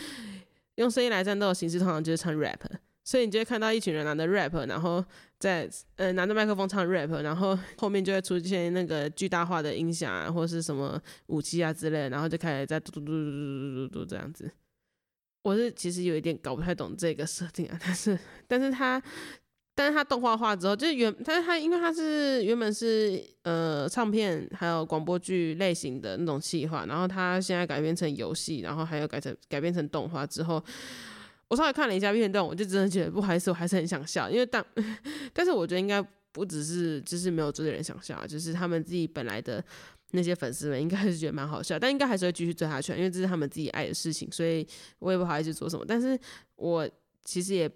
[0.77, 2.61] 用声音来战斗的形式，通常就是唱 rap。
[3.09, 5.03] 所以你就会看到一群人拿着 rap，然后
[5.39, 5.67] 在
[5.97, 14.53] 呃拿着麦克风唱 rap，然后后面就会出现那个巨大化的音响啊，或是什么武器啊之类，然后就开始在嘟嘟嘟嘟嘟嘟嘟这样子。
[15.43, 19.03] 我是其实有一点搞不太懂这个设定啊， 但是但是它
[19.75, 30.63] 但是它动画化之后，就是原但是它因为它是原本是呃唱片还有广播剧类型的那种企划，然后它现在改编成游戏，然后还有改成改编成动画之后。
[31.49, 34.65] 我稍微看了一下片段，我就真的觉得不好意思，我还是很想笑，因为当，
[35.33, 39.65] 但是我觉得应该不只是就是没有追的人想笑，就是他们自己本来的
[40.11, 44.67] 那些粉丝们应该是觉得蛮好笑，但应该还是会继续追下去，因为这是他们自己爱的事情，所以
[44.99, 45.85] 我也不好意思做什么。
[45.89, 46.19] 但是
[46.57, 46.87] 我
[47.25, 47.71] 其实也，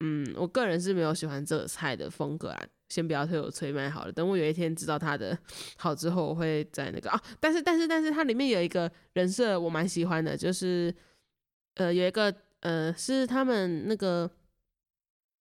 [0.00, 5.38] 嗯，我个人是没有喜欢这菜的风格啊，先不要推我催麦好了，等我有一天知道他的
[5.76, 10.94] 好之后，我会在那个啊，但是但是但是它里面有一个人设我蛮喜欢的，就是
[11.74, 12.34] 呃有一个。
[12.60, 14.28] 呃，是他们那个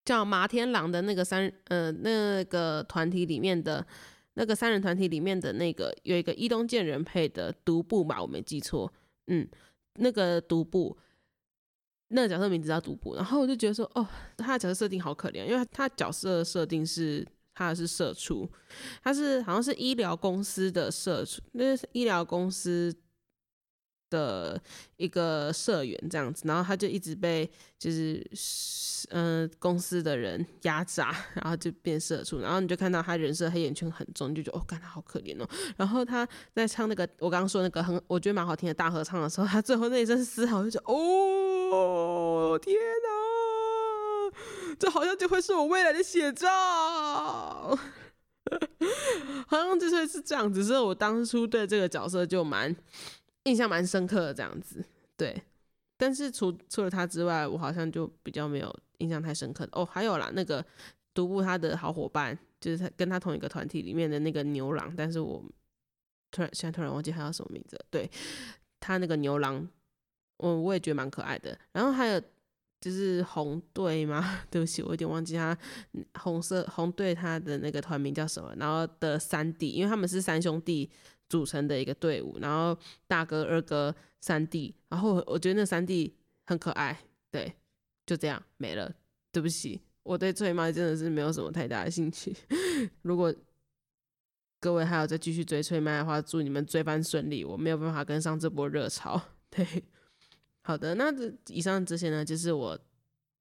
[0.05, 3.85] 叫麻天狼的那个三呃那个团体里面的
[4.35, 8.93] 那个三人团体里面的那个有一个伊东健人配的独步嘛，我没记错，
[9.27, 9.47] 嗯，
[9.95, 10.95] 那个独步，
[12.09, 18.47] 那个角色名字叫独步，然后我就觉得说，哦，他的角色设定好可怜，因为他角色设定是他是社畜，
[19.01, 22.95] 他是好像是医疗公司的社畜，那是医疗公司。
[24.09, 24.61] 的
[24.97, 28.25] 一个社员这样子，然后他就一直被就是
[29.09, 35.47] 嗯公司的人压榨，然后就变社畜，然后你就看到他人设黑眼圈很重，你就觉得哦，看他好可怜哦。
[35.75, 44.37] 然后他在唱那个我刚刚说那个很我觉得蛮好听的大合唱的时候，他最后那一声嘶吼，就觉得哦天哪，
[44.79, 46.49] 这好像就会是我未来的写照，
[49.47, 50.63] 好像就是是这样子。
[50.63, 52.75] 所以我当初对这个角色就蛮。
[53.47, 54.83] 印象蛮深刻的这样子，
[55.15, 55.41] 对，
[55.95, 59.85] 但是除除了他之外，我好像就比较没有印象太深刻的哦。
[59.85, 60.63] 还有啦，那个
[61.13, 65.41] 独步他的好伙伴，就是他跟他同一个团体里面的那个牛郎，但是我
[66.29, 67.79] 突然现在突然忘记他叫什么名字。
[67.89, 68.09] 对
[68.81, 69.65] 他那个牛郎，
[70.37, 71.57] 我我也觉得蛮可爱的。
[71.71, 72.21] 然后还有
[72.81, 74.41] 就是红队吗？
[74.51, 75.57] 对不起，我有点忘记他
[76.19, 78.53] 红色红队他的那个团名叫什么。
[78.57, 80.91] 然后的三弟，因为他们是三兄弟。
[81.29, 86.97] 组成的一个队伍，然后大哥、二哥、三弟，然后我觉得那三弟很可爱，
[87.31, 87.53] 对，
[88.05, 88.93] 就这样没了。
[89.29, 92.35] 对不起，我对催麦真的是没有什么太大的兴趣。
[93.03, 93.33] 如果
[94.59, 97.45] 各位还要再继续追催麦的话，祝你们追番顺利。
[97.45, 99.21] 我没有办法跟上这波热潮。
[99.51, 99.83] 对，
[100.63, 102.79] 好的，那这以上这些呢，就是我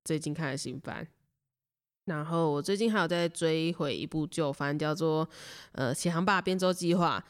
[0.05, 1.07] 最近看的新番。
[2.05, 5.27] 然后我最近还有在追回一部旧番，叫做
[5.73, 7.25] 《呃启航吧编舟计划》。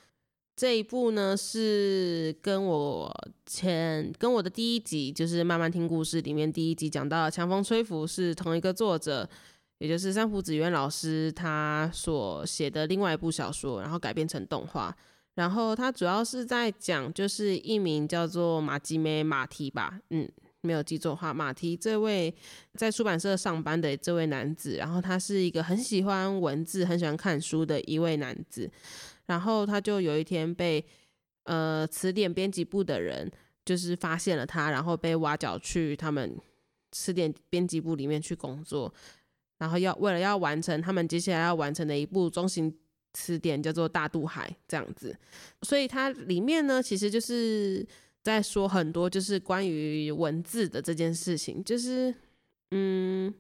[0.57, 3.15] 这一部呢是跟我
[3.45, 9.29] 前跟我的第一集就是慢慢听故事里面第一集讲到强风吹拂是同一个作者，
[9.77, 14.97] 也就是三浦子渊老师他所写的另外一部小说，然后改编成动画。
[15.35, 20.27] 然后他主要是在讲就是一名叫做马吉梅马蹄吧，嗯，
[20.63, 22.35] 没有记错话，马蹄这位
[22.73, 28.71] 在出版社上班的这位男子，然后他是一个很喜欢文字、很喜欢看书的一位男子。
[29.27, 30.85] 然后他就有一天被
[31.45, 33.31] 呃词典编辑部的人
[33.65, 36.37] 就是发现了他，然后被挖角去他们
[36.93, 38.93] 词典编辑部里面去工作，
[39.59, 42.73] 然后要为了要完成他们接下来要完成的一部中型
[43.13, 45.17] 词典，叫做《大渡海》这样子。
[45.63, 47.87] 所以它里面呢，其实就是
[48.23, 52.15] 在说很多就是关于文字的这件事情，就是
[52.71, 53.35] 嗯。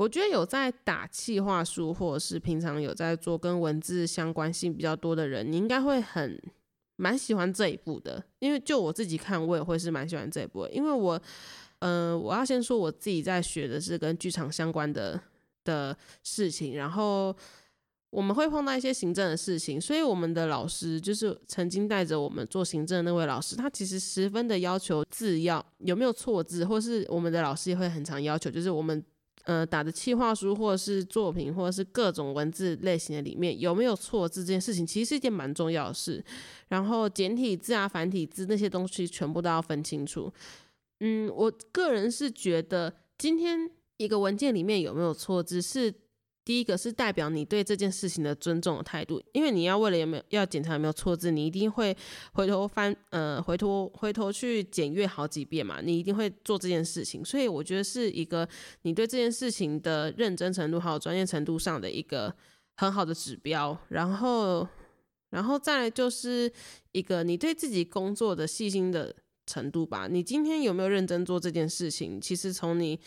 [0.00, 6.40] 我觉得有在打气话书，或者是平常有在做跟文字相关性比较多的人，你应该会很
[6.96, 8.24] 蛮喜欢这一部的。
[8.38, 11.20] 因为就我自己看，我也会是蛮喜欢这一部，因为我，
[11.80, 15.20] 嗯，我要先说我自己在学的是跟剧场相关的
[15.64, 17.36] 的事情，然后
[18.08, 29.04] 我们会碰到一些行政的事情，所以我们的老师就是曾经带着我们做行政的那位老师，他其实十分的要求字要有没有错字，或是我们的老师也会很常要求，就是我们。
[29.44, 36.24] 呃，打的企划书或者是作品，或者是各种文字类型的里面有没有错字这件事情，其实是一件蛮重要的事。
[36.68, 40.32] 然后简体字啊、繁体字那些东西，全部都要分清楚。
[41.00, 45.92] 嗯，我个人是觉得，今天一个文件里面有没有错字是。
[46.50, 51.96] 第一个是代表你对这件事情的尊重的态度，因为你要为了有没有要检查有没有错字，你一定会
[52.32, 58.48] 回头翻呃回头回头去检阅好几遍嘛，你一定会做这件事情，所以我觉得是一个
[58.82, 62.34] 你对这件事情的认真程度还有专业程度上的一个
[62.78, 64.66] 很好的指标，然后
[65.30, 66.52] 然后再来就是
[66.90, 69.14] 一个你对自己工作的细心的
[69.46, 72.98] 程度吧，你今天有没有认真做这件事情，其实从你。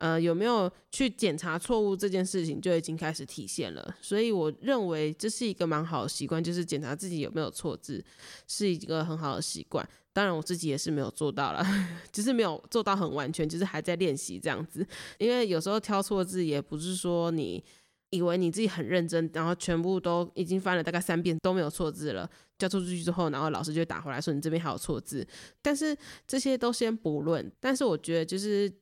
[0.00, 8.02] 呃，有没有去检查错误这件事情就已经开始体现了，所以我认为这是一个蛮好的习惯，就是检查自己有没有错字，
[8.48, 9.86] 是一个很好的习惯。
[10.14, 11.62] 当然，我自己也是没有做到了，
[12.10, 14.84] 就是没有做到很完全，就是还在练习这样子。
[15.18, 17.62] 因为有时候挑错字也不是说你
[18.08, 22.26] 以为你自己很认真，然后全部都已经翻了大概三遍都没有错字了，
[22.56, 25.26] 交错出去之后，然后老师就打回来说你这边还有错字。
[25.60, 25.94] 但是
[26.26, 28.72] 这些都先不论，但是我觉得就是。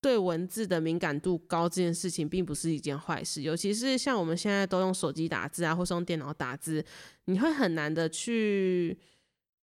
[0.00, 3.42] 对文字的敏感度高这件事情，并不是一件坏事。
[3.42, 6.84] 尤其是像我们现在都用手机打字啊，或是用电脑打字，
[7.24, 8.98] 你会很难的去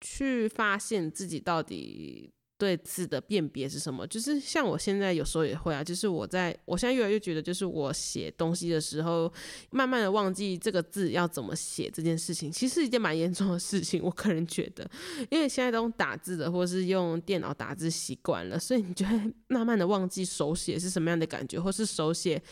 [0.01, 2.33] 去发现自己到底。
[2.65, 4.07] 对字的辨别是什么？
[4.07, 9.31] 就是像我现在有时候也会啊，就是我在我现在越来越觉得，就是我写东西的时候，
[9.69, 14.03] 慢慢的忘记这个字要怎么写这件事情，其实是一件蛮严重的事情。
[14.03, 14.91] 我个人觉得，
[15.31, 22.43] 因为现在都用打字的，或是用电脑打字习惯了，所以你就会慢慢的忘记手写是什么样的感觉，或是手写。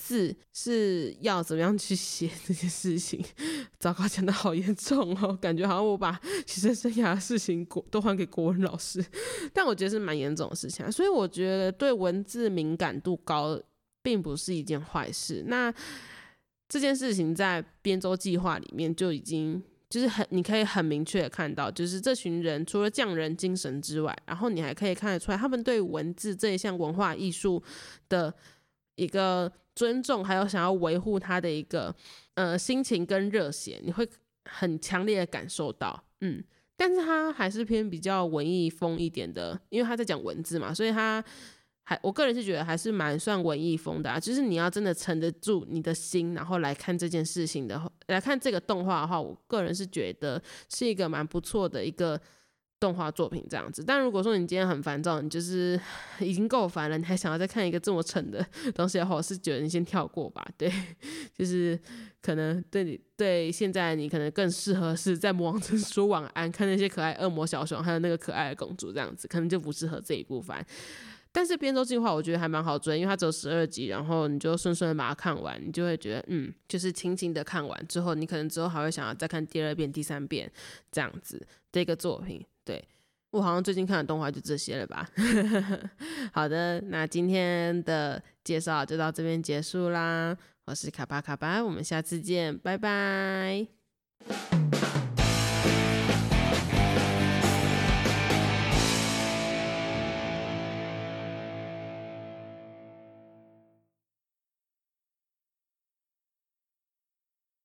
[0.00, 3.22] 字是要怎么样去写这件事情？
[3.78, 9.04] 糟糕，讲的好严重哦，感觉好像我把学生生涯的事情国都还给国文老师，
[9.52, 10.90] 但我觉得是蛮严重的事情。
[10.90, 13.60] 所以我觉得对文字敏感度高，
[14.02, 15.44] 并不是一件坏事。
[15.46, 15.72] 那
[16.68, 27.62] 这件事情在编舟计划里面就已经就是很，你可以很明确的看到，就是这群人除了匠人精神之外，然后你还可以看得出来，他们对文字这一项文化艺术
[28.08, 28.32] 的
[29.00, 29.50] 一个。
[29.72, 31.94] 尊重，还有想要维护他的一个
[32.34, 34.06] 呃心情跟热血，你会
[34.44, 36.42] 很强烈的感受到，嗯，
[36.76, 41.24] 但是他还是偏比较文艺风一点的，因为他在讲文字嘛，所以他
[41.84, 44.20] 还我个人是觉得还是蛮算文艺风的，啊。
[44.20, 52.20] 就是你要真的沉得住你的心，然后来看这件事情的，来看这个动画的话，我个人是觉得是一个蛮不错的一个。
[52.80, 55.78] 动画作品这样子，但如果说你今天很烦躁，你就是
[56.18, 60.42] 已经够烦了，你还想要再看一个这么沉的东西的话，我是觉得你先跳过吧。
[60.56, 60.72] 对，
[61.36, 61.78] 就是
[62.22, 70.56] 可能对你对现在你可能更适合是在魔王城说晚安，看那些可爱恶魔小熊，还有那个可爱的公主这样子，可能就不适合这一部分。
[71.32, 80.50] 但是编舟计划我觉得还蛮好追，因为它只有十二集，然后你就顺顺的把它看完，你就会觉得嗯，就是轻轻的看完之后，你可能之后还会想要再看第二遍、第三遍
[80.90, 82.44] 这样子的一个作品。
[82.64, 82.84] 对
[83.30, 85.08] 我好像最近看的动画就这些了吧。
[86.34, 90.36] 好的，那今天的介绍就到这边结束啦。
[90.66, 93.66] 我是卡巴卡巴，我们下次见，拜拜。